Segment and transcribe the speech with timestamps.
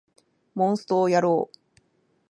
[0.55, 1.57] モンストをやろう